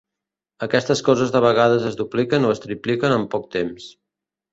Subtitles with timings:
[0.67, 3.87] Aquestes coses de vegades es dupliquen o es tripliquen en poc temps.